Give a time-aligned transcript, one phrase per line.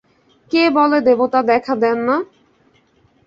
[0.51, 2.15] কে বলে দেবতা দেখা দেন না!